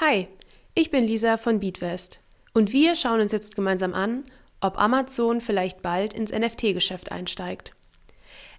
[0.00, 0.26] Hi,
[0.74, 2.20] ich bin Lisa von Beatwest
[2.52, 4.24] und wir schauen uns jetzt gemeinsam an,
[4.60, 7.74] ob Amazon vielleicht bald ins NFT-Geschäft einsteigt.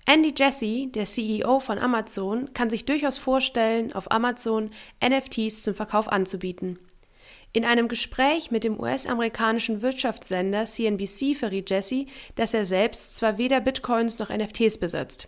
[0.06, 4.72] Andy Jassy, der CEO von Amazon, kann sich durchaus vorstellen, auf Amazon
[5.06, 6.80] NFTs zum Verkauf anzubieten.
[7.52, 12.06] In einem Gespräch mit dem US-amerikanischen Wirtschaftssender CNBC verriet Jesse,
[12.36, 15.28] dass er selbst zwar weder Bitcoins noch NFTs besitzt.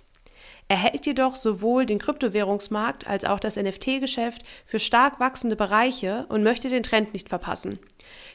[0.70, 6.44] Er hält jedoch sowohl den Kryptowährungsmarkt als auch das NFT-Geschäft für stark wachsende Bereiche und
[6.44, 7.80] möchte den Trend nicht verpassen.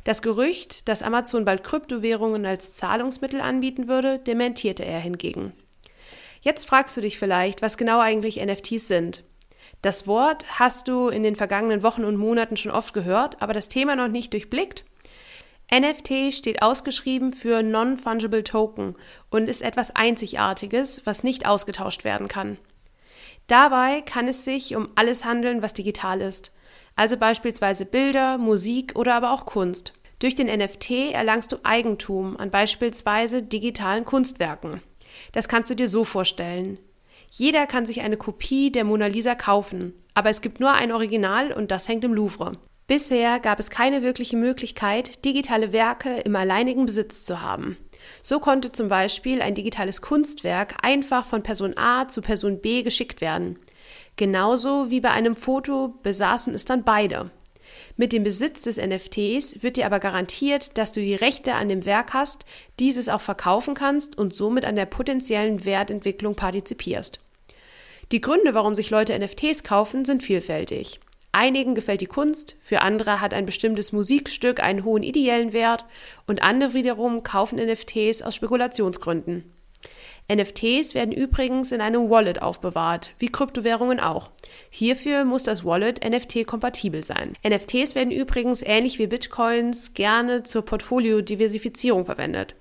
[0.04, 5.52] Das Gerücht, dass Amazon bald Kryptowährungen als Zahlungsmittel anbieten würde, dementierte er hingegen.
[6.40, 9.24] Jetzt fragst du dich vielleicht, was genau eigentlich NFTs sind.
[9.82, 13.68] Das Wort hast du in den vergangenen Wochen und Monaten schon oft gehört, aber das
[13.68, 14.84] Thema noch nicht durchblickt?
[15.72, 18.94] NFT steht ausgeschrieben für Non-Fungible Token
[19.30, 22.58] und ist etwas Einzigartiges, was nicht ausgetauscht werden kann.
[23.46, 26.52] Dabei kann es sich um alles handeln, was digital ist,
[26.94, 29.94] also beispielsweise Bilder, Musik oder aber auch Kunst.
[30.18, 34.82] Durch den NFT erlangst du Eigentum an beispielsweise digitalen Kunstwerken.
[35.32, 36.78] Das kannst du dir so vorstellen.
[37.30, 41.50] Jeder kann sich eine Kopie der Mona Lisa kaufen, aber es gibt nur ein Original
[41.50, 42.58] und das hängt im Louvre.
[42.92, 47.78] Bisher gab es keine wirkliche Möglichkeit, digitale Werke im alleinigen Besitz zu haben.
[48.22, 53.22] So konnte zum Beispiel ein digitales Kunstwerk einfach von Person A zu Person B geschickt
[53.22, 53.58] werden.
[54.16, 57.30] Genauso wie bei einem Foto besaßen es dann beide.
[57.96, 61.86] Mit dem Besitz des NFTs wird dir aber garantiert, dass du die Rechte an dem
[61.86, 62.44] Werk hast,
[62.78, 67.20] dieses auch verkaufen kannst und somit an der potenziellen Wertentwicklung partizipierst.
[68.12, 71.00] Die Gründe, warum sich Leute NFTs kaufen, sind vielfältig.
[71.34, 75.86] Einigen gefällt die Kunst, für andere hat ein bestimmtes Musikstück einen hohen ideellen Wert
[76.26, 79.50] und andere wiederum kaufen NFTs aus Spekulationsgründen.
[80.30, 84.30] NFTs werden übrigens in einem Wallet aufbewahrt, wie Kryptowährungen auch.
[84.70, 87.32] Hierfür muss das Wallet NFT-kompatibel sein.
[87.46, 92.54] NFTs werden übrigens ähnlich wie Bitcoins gerne zur Portfoliodiversifizierung verwendet.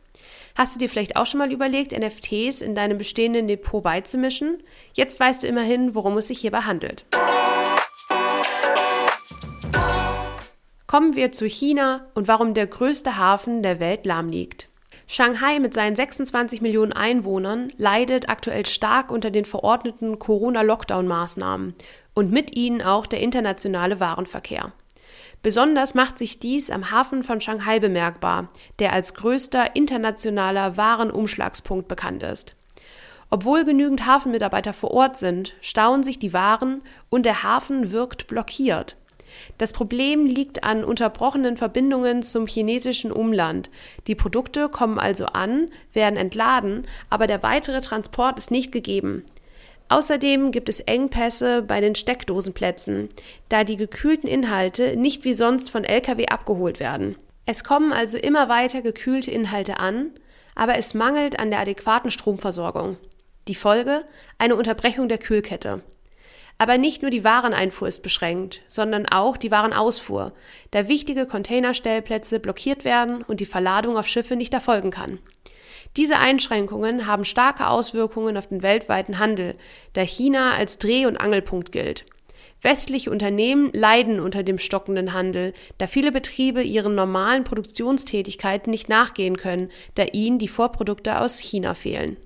[0.55, 4.63] Hast du dir vielleicht auch schon mal überlegt, NFTs in deinem bestehenden Depot beizumischen?
[4.93, 7.05] Jetzt weißt du immerhin, worum es sich hierbei handelt.
[10.91, 14.67] Kommen wir zu China und warum der größte Hafen der Welt lahm liegt.
[15.07, 21.75] Shanghai mit seinen 26 Millionen Einwohnern leidet aktuell stark unter den verordneten Corona-Lockdown-Maßnahmen
[22.13, 24.73] und mit ihnen auch der internationale Warenverkehr.
[25.41, 32.21] Besonders macht sich dies am Hafen von Shanghai bemerkbar, der als größter internationaler Warenumschlagspunkt bekannt
[32.23, 32.57] ist.
[33.29, 38.97] Obwohl genügend Hafenmitarbeiter vor Ort sind, stauen sich die Waren und der Hafen wirkt blockiert.
[39.57, 43.69] Das Problem liegt an unterbrochenen Verbindungen zum chinesischen Umland.
[44.07, 49.23] Die Produkte kommen also an, werden entladen, aber der weitere Transport ist nicht gegeben.
[49.89, 53.09] Außerdem gibt es Engpässe bei den Steckdosenplätzen,
[53.49, 57.17] da die gekühlten Inhalte nicht wie sonst von Lkw abgeholt werden.
[57.45, 60.11] Es kommen also immer weiter gekühlte Inhalte an,
[60.55, 62.95] aber es mangelt an der adäquaten Stromversorgung.
[63.49, 64.05] Die Folge?
[64.37, 65.81] Eine Unterbrechung der Kühlkette.
[66.61, 70.31] Aber nicht nur die Wareneinfuhr ist beschränkt, sondern auch die Warenausfuhr,
[70.69, 75.17] da wichtige Containerstellplätze blockiert werden und die Verladung auf Schiffe nicht erfolgen kann.
[75.97, 79.55] Diese Einschränkungen haben starke Auswirkungen auf den weltweiten Handel,
[79.93, 82.05] da China als Dreh- und Angelpunkt gilt.
[82.61, 89.35] Westliche Unternehmen leiden unter dem stockenden Handel, da viele Betriebe ihren normalen Produktionstätigkeiten nicht nachgehen
[89.35, 92.17] können, da ihnen die Vorprodukte aus China fehlen.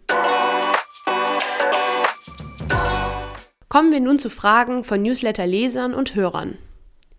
[3.75, 6.57] Kommen wir nun zu Fragen von Newsletter-Lesern und Hörern.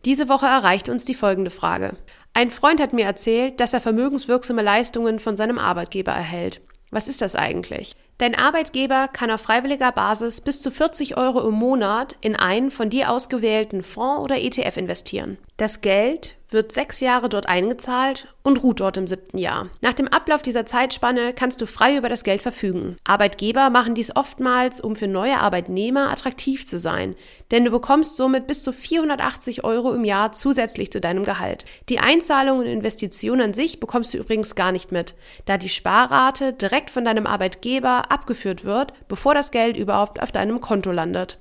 [0.07, 1.99] Diese Woche erreicht uns die folgende Frage.
[2.33, 6.63] Ein Freund hat mir erzählt, dass er vermögenswirksame Leistungen von seinem Arbeitgeber erhält.
[6.91, 7.95] Was ist das eigentlich?
[8.17, 12.89] Dein Arbeitgeber kann auf freiwilliger Basis bis zu 40 Euro im Monat in einen von
[12.89, 15.37] dir ausgewählten Fonds oder ETF investieren.
[15.59, 19.71] Das Geld wird sechs Jahre dort eingezahlt und ruht dort im siebten Jahr.
[19.83, 22.97] Nach dem Ablauf dieser Zeitspanne kannst du frei über das Geld verfügen.
[23.05, 27.15] Arbeitgeber machen dies oftmals, um für neue Arbeitnehmer attraktiv zu sein,
[27.53, 31.65] denn du bekommst somit bis zu 480 Euro im Jahr zusätzlich zu deinem Gehalt.
[31.89, 35.15] Die Einzahlung und Investition an sich bekommst du übrigens gar nicht mit,
[35.45, 40.61] da die Sparrate direkt von deinem Arbeitgeber abgeführt wird, bevor das Geld überhaupt auf deinem
[40.61, 41.39] Konto landet.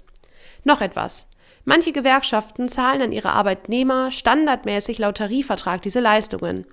[0.65, 1.27] Noch etwas.
[1.67, 6.67] Manche Gewerkschaften zahlen an ihre Arbeitnehmer standardmäßig laut Tarifvertrag diese Leistungen.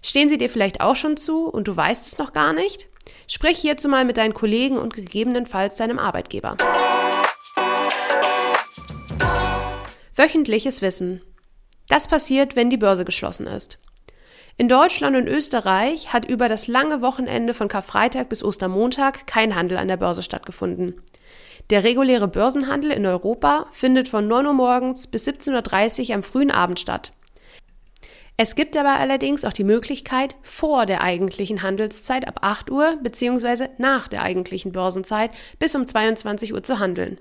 [0.00, 2.88] Stehen sie dir vielleicht auch schon zu und du weißt es noch gar nicht?
[3.26, 6.56] Sprich hierzu mal mit deinen Kollegen und gegebenenfalls deinem Arbeitgeber.
[10.14, 11.20] Wöchentliches Wissen.
[11.88, 13.80] Das passiert, wenn die Börse geschlossen ist.
[14.56, 19.78] In Deutschland und Österreich hat über das lange Wochenende von Karfreitag bis Ostermontag kein Handel
[19.78, 21.02] an der Börse stattgefunden.
[21.70, 26.50] Der reguläre Börsenhandel in Europa findet von 9 Uhr morgens bis 17.30 Uhr am frühen
[26.50, 27.12] Abend statt.
[28.36, 33.68] Es gibt aber allerdings auch die Möglichkeit, vor der eigentlichen Handelszeit ab 8 Uhr bzw.
[33.78, 37.18] nach der eigentlichen Börsenzeit bis um 22 Uhr zu handeln.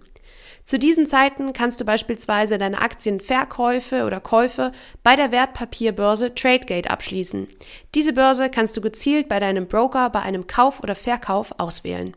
[0.63, 4.71] Zu diesen Zeiten kannst du beispielsweise deine Aktienverkäufe oder Käufe
[5.03, 7.47] bei der Wertpapierbörse Tradegate abschließen.
[7.95, 12.15] Diese Börse kannst du gezielt bei deinem Broker bei einem Kauf oder Verkauf auswählen.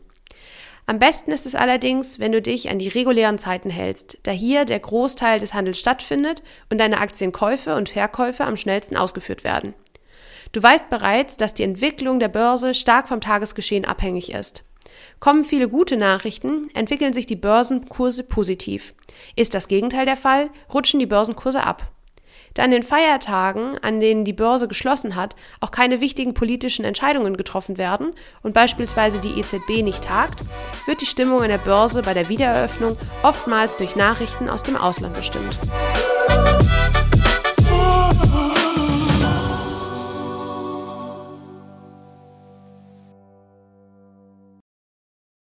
[0.87, 4.65] Am besten ist es allerdings, wenn du dich an die regulären Zeiten hältst, da hier
[4.65, 9.73] der Großteil des Handels stattfindet und deine Aktienkäufe und Verkäufe am schnellsten ausgeführt werden.
[10.51, 14.63] Du weißt bereits, dass die Entwicklung der Börse stark vom Tagesgeschehen abhängig ist.
[15.19, 18.93] Kommen viele gute Nachrichten, entwickeln sich die Börsenkurse positiv.
[19.35, 21.91] Ist das Gegenteil der Fall, rutschen die Börsenkurse ab.
[22.55, 27.35] Da an den Feiertagen, an denen die Börse geschlossen hat, auch keine wichtigen politischen Entscheidungen
[27.35, 28.13] getroffen werden
[28.43, 30.39] und beispielsweise die EZB nicht tagt,
[30.87, 35.15] wird die Stimmung an der Börse bei der Wiedereröffnung oftmals durch Nachrichten aus dem Ausland
[35.15, 35.59] bestimmt.